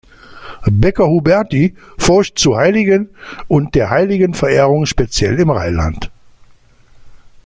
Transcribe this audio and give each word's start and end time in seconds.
Becker-Huberti 0.65 1.75
forscht 1.99 2.39
zu 2.39 2.55
Heiligen 2.57 3.11
und 3.47 3.75
der 3.75 3.91
Heiligenverehrung 3.91 4.87
speziell 4.87 5.39
im 5.39 5.51
Rheinland. 5.51 6.09